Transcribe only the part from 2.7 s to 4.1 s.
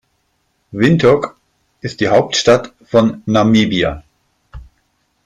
von Namibia.